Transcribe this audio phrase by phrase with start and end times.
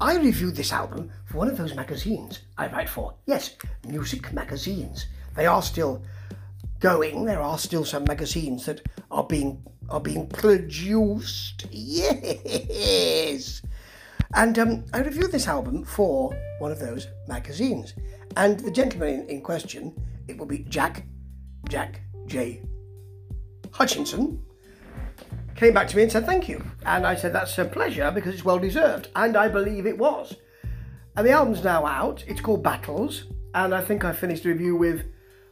[0.00, 3.14] I reviewed this album for one of those magazines I write for.
[3.26, 3.56] Yes,
[3.86, 5.06] music magazines.
[5.34, 6.02] They are still
[6.78, 7.24] going.
[7.24, 11.66] There are still some magazines that are being are being produced.
[11.72, 13.62] Yes.
[14.34, 17.94] And um, I reviewed this album for one of those magazines.
[18.36, 19.94] And the gentleman in, in question,
[20.28, 21.06] it will be Jack,
[21.68, 22.62] Jack J.
[23.72, 24.42] Hutchinson,
[25.58, 26.64] came back to me and said thank you.
[26.86, 29.08] And I said that's a pleasure because it's well deserved.
[29.16, 30.36] And I believe it was.
[31.16, 32.22] And the album's now out.
[32.28, 33.24] It's called Battles.
[33.54, 35.04] And I think I finished the review with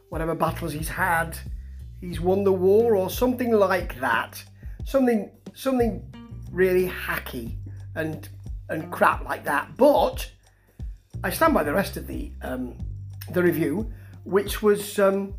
[0.07, 1.37] whatever battles he's had.
[1.99, 4.41] He's won the war or something like that.
[4.85, 6.01] Something something
[6.51, 7.57] really hacky
[7.95, 8.29] and
[8.69, 9.75] and crap like that.
[9.75, 10.31] But
[11.21, 12.77] I stand by the rest of the um,
[13.31, 13.91] the review,
[14.23, 15.33] which was um,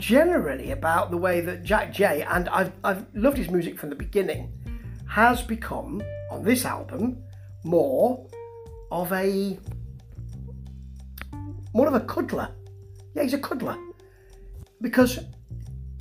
[0.00, 3.96] generally about the way that Jack J, and I've, I've loved his music from the
[3.96, 4.52] beginning,
[5.06, 7.22] has become, on this album,
[7.64, 8.26] more
[8.90, 9.58] of a
[11.72, 12.48] more of a cuddler.
[13.14, 13.76] Yeah, he's a cuddler.
[14.80, 15.20] Because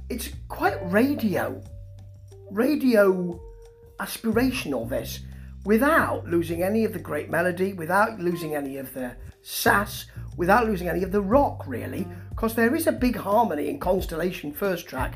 [0.10, 1.62] it's quite radio,
[2.50, 3.40] radio
[4.00, 5.20] aspirational, this,
[5.66, 10.06] without losing any of the great melody, without losing any of the sass,
[10.40, 14.54] without losing any of the rock, really, because there is a big harmony in Constellation
[14.54, 15.16] first track.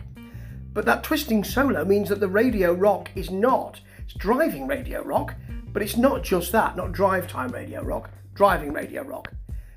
[0.74, 3.80] But that twisting solo means that the radio rock is not.
[4.00, 5.36] It's driving radio rock,
[5.72, 9.32] but it's not just that, not drive time radio rock, driving radio rock.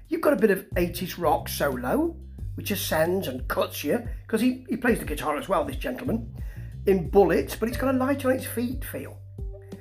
[0.08, 2.16] You've got a bit of 80s rock solo,
[2.56, 6.34] which ascends and cuts you, because he, he plays the guitar as well, this gentleman,
[6.86, 9.20] in bullets, but it's got a light on its feet feel.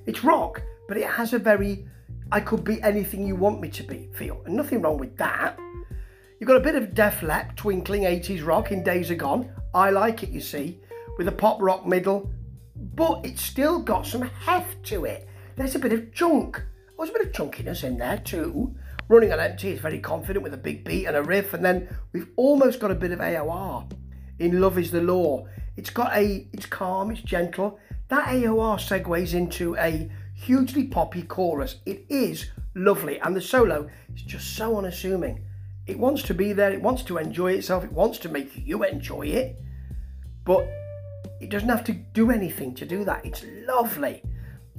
[0.06, 1.88] It's rock, but it has a very
[2.32, 4.42] I could be anything you want me to be feel.
[4.46, 5.60] And nothing wrong with that.
[6.40, 9.52] You've got a bit of Def Leppard, twinkling 80s rock in Days Are Gone.
[9.74, 10.80] I like it, you see,
[11.18, 12.32] with a pop rock middle,
[12.76, 15.28] but it's still got some heft to it.
[15.56, 16.62] There's a bit of junk.
[16.98, 18.76] There's a bit of chunkiness in there too.
[19.08, 21.88] Running on Empty is very confident with a big beat and a riff, and then
[22.12, 23.90] we've almost got a bit of AOR
[24.40, 25.48] in Love is the Law.
[25.78, 27.80] It's got a, it's calm, it's gentle.
[28.10, 31.78] That AOR segues into a hugely poppy chorus.
[31.86, 35.44] It is lovely, and the solo is just so unassuming.
[35.88, 38.84] It wants to be there, it wants to enjoy itself, it wants to make you
[38.84, 39.56] enjoy it,
[40.44, 40.68] but
[41.40, 43.26] it doesn't have to do anything to do that.
[43.26, 44.22] It's lovely.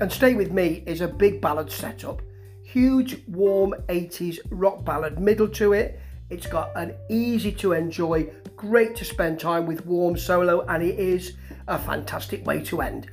[0.00, 2.22] And Stay With Me is a big ballad setup,
[2.62, 6.00] huge, warm 80s rock ballad middle to it.
[6.28, 10.99] It's got an easy to enjoy, great to spend time with warm solo, and it
[10.99, 11.34] is
[11.69, 13.09] a fantastic way to end.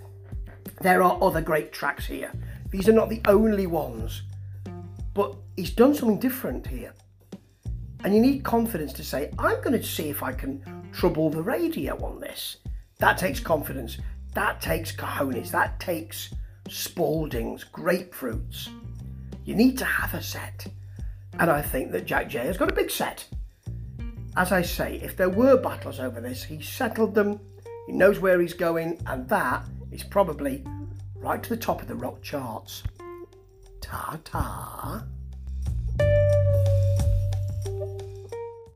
[0.84, 2.34] There are other great tracks here.
[2.70, 4.24] These are not the only ones,
[5.14, 6.94] but he's done something different here.
[8.04, 10.62] And you need confidence to say, I'm going to see if I can
[10.92, 12.58] trouble the radio on this.
[13.00, 13.98] That takes confidence.
[14.34, 15.52] That takes cojones.
[15.52, 16.34] That takes
[16.68, 18.68] Spaldings, grapefruits.
[19.46, 20.68] You need to have a set.
[21.40, 23.26] And I think that Jack J has got a big set.
[24.36, 27.40] As I say, if there were battles over this, he settled them,
[27.88, 30.64] he knows where he's going, and that is probably
[31.16, 32.84] right to the top of the rock charts.
[33.82, 35.06] Ta ta.